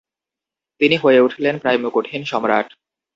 [0.81, 2.67] তিনি হয়ে উঠলেন প্রায় মুকুটহীন সম্রাট।